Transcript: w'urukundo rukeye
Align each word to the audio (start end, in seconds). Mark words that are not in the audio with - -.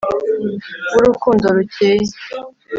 w'urukundo 0.93 1.45
rukeye 1.57 2.09